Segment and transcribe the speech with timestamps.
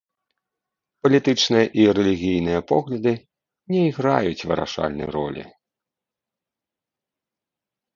[1.03, 3.13] Палітычныя і рэлігійныя погляды
[3.75, 5.51] не іграюць вырашальнай ролі.